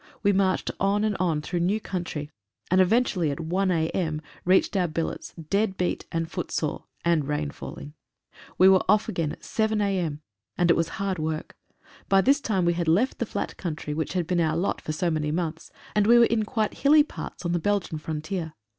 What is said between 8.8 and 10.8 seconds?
off again at 7 a.m., and it